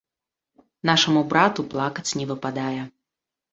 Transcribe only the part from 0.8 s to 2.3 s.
Нашаму брату плакаць не